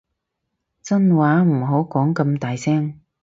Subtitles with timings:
[0.81, 3.01] 真話唔好講咁大聲